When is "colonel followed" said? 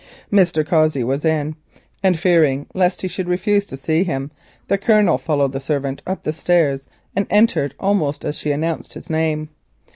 4.79-5.51